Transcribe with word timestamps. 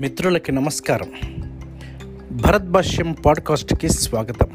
మిత్రులకి 0.00 0.52
నమస్కారం. 0.52 1.12
భరత్ 2.32 2.64
భాష్యం 2.64 3.12
పాడ్కాస్ట్కి 3.12 3.88
స్వాగతం. 3.88 4.48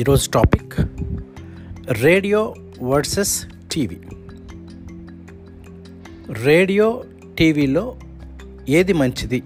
ఈరోజు 0.00 0.30
topic 0.30 0.74
radio 2.02 2.54
versus 2.82 3.46
TV. 3.72 3.96
Radio 6.32 7.04
టీవీలో 7.38 7.96
ఏది 8.68 8.92
మంచిది? 8.92 9.42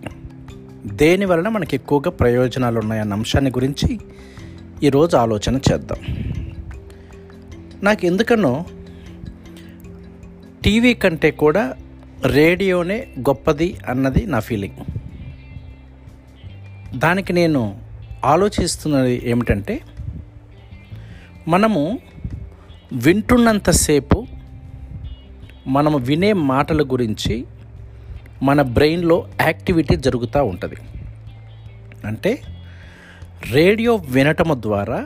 దేని 0.86 1.24
వలన 1.24 1.48
మనకి 1.48 1.76
ఎక్కువగా 1.76 2.10
ప్రయోజనాలు 2.10 2.78
ఉన్నాయన్న 2.78 3.12
అంశాన్ని 3.12 3.50
గురించి 3.50 4.00
ఈరోజు 4.82 5.16
ఆలోచన 5.16 5.60
చేద్దాం. 5.72 6.32
నాకు 7.82 8.06
ఎందుకనో 8.06 8.64
టీవీ 10.64 10.94
కంటే 10.94 11.30
కూడా 11.30 11.74
రేడియోనే 12.24 13.08
గొప్పది 13.20 13.76
అన్నది 13.88 14.26
నా 14.26 14.40
ఫీలింగ్. 14.40 14.84
దానికి 16.98 17.32
నేను 17.32 17.80
ఆలోచిస్తున్నది 18.24 19.22
ఏమిటంటే 19.24 19.80
మనము 21.48 21.98
వింటున్నంతసేపు 22.92 24.26
మనము 25.66 25.98
వినే 25.98 26.32
మాటల 26.32 26.82
గురించి 26.82 27.46
మన 28.42 28.62
బ్రెయిన్లో 28.62 29.28
యాక్టివిటీ 29.40 29.96
జరుగుతూ 29.96 30.44
ఉంటుంది. 30.44 30.74
అంటే 32.04 32.38
రేడియో 33.50 33.94
వినటము 33.94 34.54
ద్వారా 34.54 35.04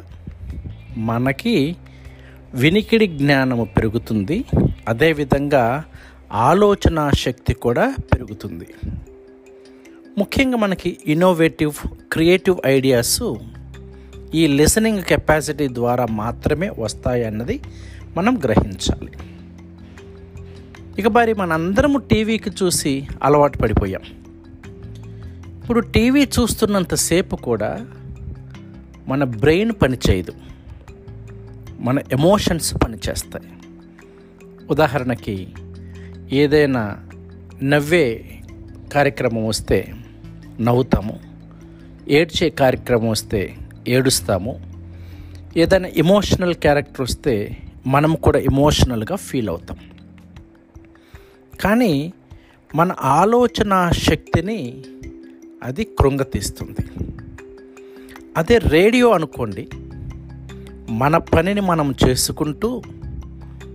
మనకి 0.96 1.76
వినికిడి 2.54 3.06
జ్ఞానము 3.06 3.64
పెరుగుతుంది. 3.64 4.44
అదేవిధంగా 4.88 5.84
ఆలోచన 6.32 7.10
శక్తి 7.14 7.54
కూడా 7.54 7.94
పెరుగుతుంది. 8.14 8.68
ముఖ్యంగా 10.18 10.56
మనకి 10.56 10.98
ఇన్నోవేటివ్ 11.06 11.74
క్రియేటివ్ 12.12 12.56
ఐడియాస్ 12.66 13.34
ఈ 14.34 14.46
లిసనింగ్ 14.46 15.02
కెపాసిటీ 15.02 15.68
ద్వారా 15.68 16.06
మాత్రమే 16.06 16.70
వస్తాయి 16.78 17.24
అన్నది 17.24 17.60
మనం 18.16 18.40
గ్రహించాలి. 18.44 19.12
ఇక 20.98 21.06
మరి 21.06 21.34
మనందరము 21.34 21.98
టీవీకి 21.98 22.50
చూసి 22.50 23.08
అలవాటు 23.22 23.58
పడిపోయాం. 23.58 24.02
ఇప్పుడు 25.62 25.80
టీవీ 25.80 26.28
చూస్తున్నంతసేపు 26.40 27.36
కూడా 27.36 27.86
మన 29.08 29.24
బ్రెయిన్ 29.24 29.72
పనిచేయదు 29.82 30.32
మన 31.78 31.98
ఎమోషన్స్ 32.12 32.74
పనిచేస్తాయి 32.74 33.52
ఉదాహరణకి 34.70 35.48
ఏదైనా 36.32 36.98
నవ్వే 37.62 38.40
కార్యక్రమం 38.92 39.46
వస్తే 39.46 39.94
నవ్వుతాము. 40.60 41.20
ఏడ్చే 42.08 42.50
కార్యక్రమం 42.50 43.08
వస్తే 43.08 43.56
ఏడుస్తాము. 43.88 44.60
ఏదైనా 45.56 45.88
ఎమోషనల్ 45.88 46.54
క్యారెక్టర్ 46.54 47.00
వస్తే 47.00 47.56
మనం 47.86 48.14
కూడా 48.14 48.38
ఎమోషనల్గా 48.38 49.16
ఫీల్ 49.16 49.48
అవుతాం. 49.48 49.78
కానీ 51.60 52.12
మన 52.74 52.96
ఆలోచన 53.00 53.90
శక్తిని 53.92 54.84
అది 55.62 55.84
కృంగతీస్తుంది. 55.84 57.10
అదే 58.36 58.58
రేడియో 58.58 59.10
అనుకోండి. 59.10 59.68
మన 60.90 61.16
పనిని 61.16 61.60
మనం 61.60 61.94
చేసుకుంటూ 62.08 62.82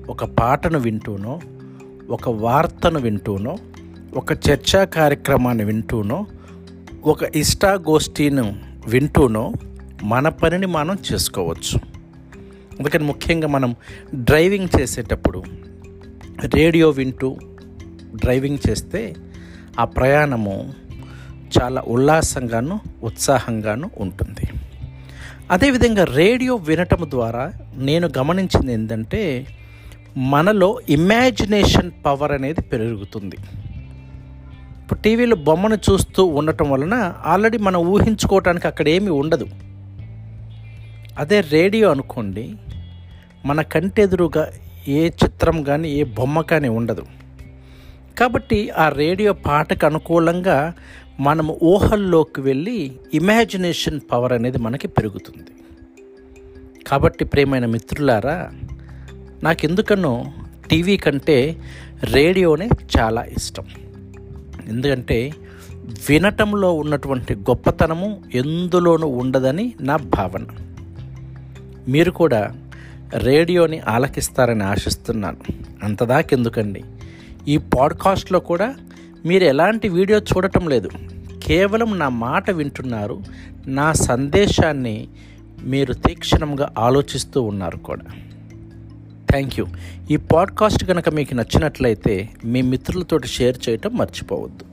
ఒక 0.09 0.26
పాటను 0.26 0.80
వింటూనో 0.80 1.39
ఒక 2.09 2.30
వార్తను 2.30 3.00
వింటూనో 3.00 3.58
ఒక 4.16 4.31
చర్చా 4.31 4.84
కార్యక్రమాన్ని 4.84 5.64
వింటూనో 5.64 6.25
ఒక 7.06 7.23
ఇష్టాగోష్ఠీను 7.23 8.56
వింటూనో 8.88 9.54
మన 10.04 10.30
పనిని 10.30 10.65
మనం 10.65 10.98
చేసుకోవచ్చు. 11.14 11.80
అందుకని 12.80 13.04
ముఖ్యంగా 13.04 13.48
మనం 13.48 13.76
డ్రైవింగ్ 14.14 14.82
చేసేటప్పుడు 14.82 15.44
రేడియో 16.55 16.89
వింటూ 16.89 17.38
డ్రైవింగ్ 18.15 18.58
చేస్తే 18.70 19.15
ఆ 19.80 19.86
ప్రయాణము 19.86 20.73
చాలా 21.61 21.83
ఉల్లాసంగాను 21.88 22.80
ఉత్సాహంగాను 23.04 23.89
ఉంటుంది. 23.98 24.49
అదేవిధంగా 25.52 26.04
రేడియో 26.04 26.55
వినటం 26.55 26.98
ద్వారా 27.10 27.52
నేను 27.77 28.10
గమనించింది 28.17 28.73
ఏంటంటే 28.73 29.48
మనలో 30.17 30.80
ఇమాజినేషన్ 30.89 31.92
పవర్ 32.05 32.31
అనేది 32.31 32.61
పెరుగుతుంది. 32.61 33.37
ఇప్పుడు 34.81 34.99
టీవీలో 34.99 35.36
బొమ్మను 35.36 35.77
చూస్తూ 35.87 36.26
ఉండటం 36.26 36.70
వలన 36.70 37.14
ఆల్రెడీ 37.26 37.58
మనం 37.58 37.87
ఊహించుకోవటానికి 37.87 38.67
అక్కడ 38.67 38.87
ఏమీ 38.87 39.09
ఉండదు. 39.09 39.48
అదే 41.20 41.42
రేడియో 41.42 41.92
అనుకోండి 41.92 42.55
మన 43.45 43.61
కంటెదురుగా 43.61 44.52
ఏ 44.87 45.08
చిత్రం 45.08 45.64
కానీ 45.64 45.89
ఏ 45.89 46.03
బొమ్మ 46.03 46.42
కానీ 46.42 46.67
ఉండదు. 46.67 47.03
కాబట్టి 48.20 48.70
ఆ 48.70 48.89
రేడియో 48.89 49.33
పాటకు 49.33 49.86
అనుకూలంగా 49.86 50.73
మనం 51.20 51.58
ఊహల్లోకి 51.64 52.42
వెళ్ళి 52.42 52.92
ఇమాజినేషన్ 53.14 53.99
పవర్ 54.11 54.33
అనేది 54.33 54.58
మనకి 54.58 54.87
పెరుగుతుంది. 54.87 55.52
కాబట్టి 56.87 57.26
ప్రేమైన 57.26 57.65
మిత్రులారా 57.65 58.52
నాకెందుకనో 59.45 60.26
టీవీ 60.70 60.98
కంటే 60.98 61.58
రేడియోనే 62.04 62.70
చాలా 63.00 63.23
ఇష్టం. 63.23 63.64
ఎందుకంటే 64.67 65.33
వినటంలో 66.10 66.73
ఉన్నటువంటి 66.73 67.36
గొప్పతనము 67.36 68.23
ఎందులోనూ 68.33 69.08
ఉండదని 69.08 69.73
నా 69.82 69.95
భావన. 69.95 70.45
మీరు 71.88 72.11
కూడా 72.11 72.56
రేడియోని 73.17 73.80
ఆలకిస్తారని 73.80 74.64
ఆశిస్తున్నాను. 74.64 75.38
అంతదాకెందుకండి? 75.83 76.83
ఈ 77.48 77.58
పాడ్కాస్ట్లో 77.58 78.39
కూడా 78.39 78.76
మీరు 79.26 79.44
ఎలాంటి 79.44 79.89
వీడియో 79.89 80.20
చూడటం 80.20 80.67
లేదు. 80.67 80.89
కేవలం 81.44 82.00
నా 82.00 82.10
మాట 82.10 82.52
వింటున్నారు 82.52 83.22
నా 83.67 83.94
సందేశాన్ని 83.94 85.08
మీరు 85.64 85.94
తీక్షణంగా 85.94 86.73
ఆలోచిస్తూ 86.77 87.42
ఉన్నారు 87.42 87.77
కూడా. 87.77 88.04
Thank 89.35 89.59
you. 89.59 89.67
ఈ 90.11 90.15
పాడ్కాస్ట్ 90.15 90.85
కనుక 90.85 91.09
మీకు 91.09 91.33
నచ్చినట్లయితే 91.33 92.29
మీ 92.45 92.61
మిత్రులతోటి 92.61 93.27
షేర్ 93.27 93.69
చేయటం 93.69 93.97
మర్చిపోవద్దు. 93.97 94.65